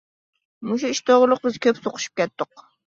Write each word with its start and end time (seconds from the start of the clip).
مۇشۇ 0.69 0.91
ئىش 0.95 1.03
توغرىلىق 1.11 1.47
بىز 1.47 1.63
كۆپ 1.69 1.85
سوقۇشۇپ 1.87 2.21
كەتتۇق. 2.25 2.69